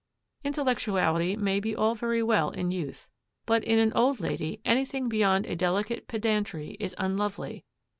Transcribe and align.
Intellectuality 0.43 1.35
may 1.35 1.59
be 1.59 1.75
all 1.75 1.93
very 1.93 2.23
well 2.23 2.49
in 2.49 2.71
youth, 2.71 3.07
but 3.45 3.63
in 3.63 3.77
an 3.77 3.93
old 3.93 4.19
lady 4.19 4.59
anything 4.65 5.07
beyond 5.07 5.45
a 5.45 5.55
delicate 5.55 6.07
pedantry 6.07 6.75
is 6.79 6.95
unlovely. 6.97 7.63